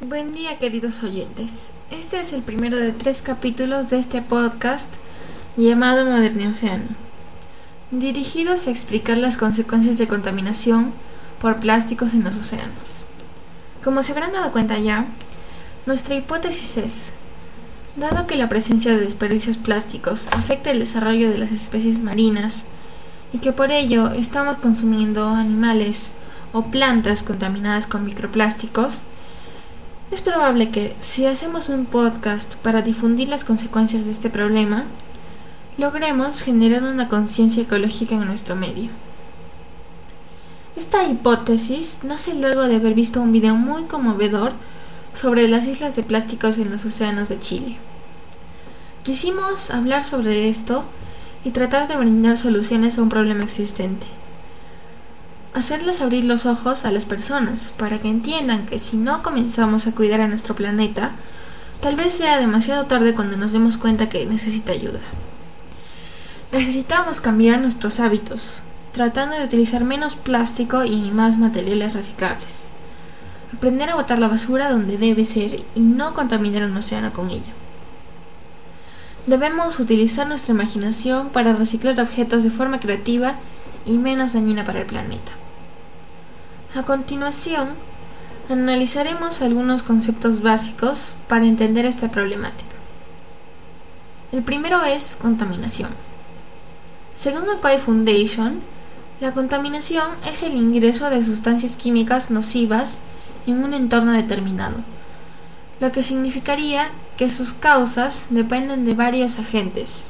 [0.00, 1.50] Buen día queridos oyentes.
[1.90, 4.94] Este es el primero de tres capítulos de este podcast
[5.56, 6.84] llamado Moderno Océano,
[7.90, 10.92] dirigidos a explicar las consecuencias de contaminación
[11.40, 13.06] por plásticos en los océanos.
[13.82, 15.04] Como se habrán dado cuenta ya,
[15.84, 17.06] nuestra hipótesis es,
[17.96, 22.62] dado que la presencia de desperdicios plásticos afecta el desarrollo de las especies marinas
[23.32, 26.12] y que por ello estamos consumiendo animales
[26.52, 29.02] o plantas contaminadas con microplásticos,
[30.10, 34.84] es probable que si hacemos un podcast para difundir las consecuencias de este problema,
[35.76, 38.90] logremos generar una conciencia ecológica en nuestro medio.
[40.76, 44.52] Esta hipótesis nace luego de haber visto un video muy conmovedor
[45.12, 47.76] sobre las islas de plásticos en los océanos de Chile.
[49.02, 50.84] Quisimos hablar sobre esto
[51.44, 54.06] y tratar de brindar soluciones a un problema existente
[55.58, 59.92] hacerles abrir los ojos a las personas para que entiendan que si no comenzamos a
[59.92, 61.12] cuidar a nuestro planeta,
[61.80, 65.00] tal vez sea demasiado tarde cuando nos demos cuenta que necesita ayuda.
[66.52, 72.68] Necesitamos cambiar nuestros hábitos, tratando de utilizar menos plástico y más materiales reciclables.
[73.54, 77.52] Aprender a botar la basura donde debe ser y no contaminar un océano con ella.
[79.26, 83.36] Debemos utilizar nuestra imaginación para reciclar objetos de forma creativa
[83.84, 85.37] y menos dañina para el planeta.
[86.74, 87.70] A continuación,
[88.50, 92.76] analizaremos algunos conceptos básicos para entender esta problemática.
[94.32, 95.88] El primero es contaminación.
[97.14, 98.60] Según Aquai Foundation,
[99.18, 103.00] la contaminación es el ingreso de sustancias químicas nocivas
[103.46, 104.76] en un entorno determinado,
[105.80, 110.02] lo que significaría que sus causas dependen de varios agentes,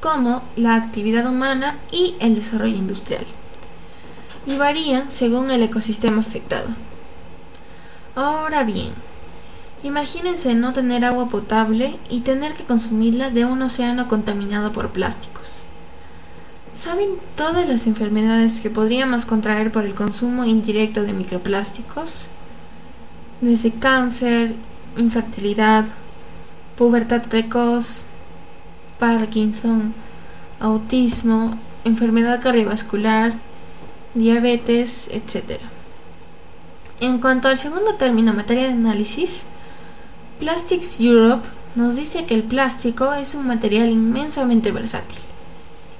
[0.00, 3.26] como la actividad humana y el desarrollo industrial
[4.46, 6.68] y varían según el ecosistema afectado.
[8.14, 8.92] Ahora bien,
[9.82, 15.66] imagínense no tener agua potable y tener que consumirla de un océano contaminado por plásticos.
[16.74, 22.26] ¿Saben todas las enfermedades que podríamos contraer por el consumo indirecto de microplásticos?
[23.40, 24.54] Desde cáncer,
[24.96, 25.84] infertilidad,
[26.76, 28.06] pubertad precoz,
[28.98, 29.94] Parkinson,
[30.60, 33.34] autismo, enfermedad cardiovascular,
[34.14, 35.60] diabetes, etc.
[37.00, 39.42] En cuanto al segundo término, materia de análisis,
[40.38, 45.18] Plastics Europe nos dice que el plástico es un material inmensamente versátil,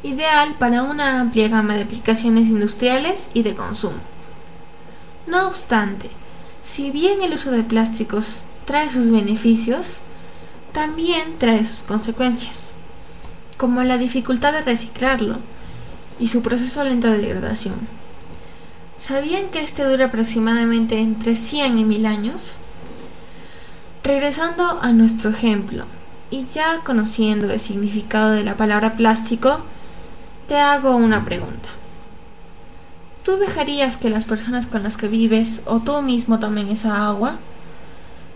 [0.02, 3.98] ideal para una amplia gama de aplicaciones industriales y de consumo.
[5.26, 6.10] No obstante,
[6.62, 10.02] si bien el uso de plásticos trae sus beneficios,
[10.72, 12.74] también trae sus consecuencias,
[13.56, 15.38] como la dificultad de reciclarlo
[16.20, 18.03] y su proceso lento de degradación.
[19.06, 22.56] ¿Sabían que este dura aproximadamente entre 100 y 1000 años?
[24.02, 25.84] Regresando a nuestro ejemplo,
[26.30, 29.60] y ya conociendo el significado de la palabra plástico,
[30.48, 31.68] te hago una pregunta.
[33.26, 37.36] ¿Tú dejarías que las personas con las que vives o tú mismo tomen esa agua?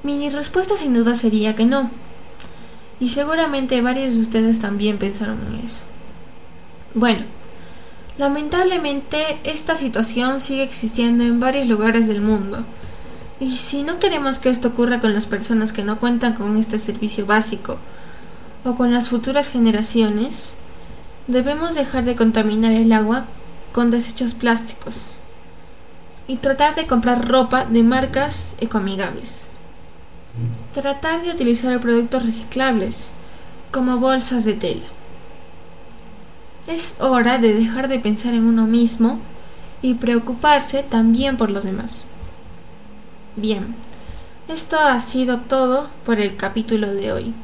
[0.03, 1.91] Mi respuesta sin duda sería que no.
[3.01, 5.85] Y seguramente varios de ustedes también pensaron en eso.
[6.93, 7.25] Bueno,
[8.19, 12.65] Lamentablemente, esta situación sigue existiendo en varios lugares del mundo.
[13.39, 16.81] Y si no queremos que esto ocurra con las personas que no cuentan con este
[16.81, 17.79] servicio básico
[18.65, 20.55] o con las futuras generaciones,
[21.29, 23.27] debemos dejar de contaminar el agua
[23.73, 25.19] con desechos plásticos
[26.27, 29.45] y tratar de comprar ropa de marcas ecoamigables.
[30.75, 33.13] Tratar de utilizar productos reciclables
[33.71, 34.98] como bolsas de tela.
[36.69, 39.19] Es hora de dejar de pensar en uno mismo
[39.81, 42.05] y preocuparse también por los demás.
[43.37, 43.75] Bien,
[44.49, 47.35] esto ha sido todo por el capítulo de hoy.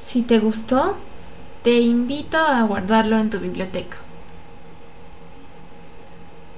[0.00, 0.96] Si te gustó,
[1.62, 3.98] te invito a guardarlo en tu biblioteca.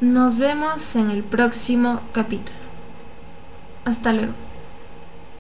[0.00, 2.56] Nos vemos en el próximo capítulo.
[3.85, 4.44] Hasta luego.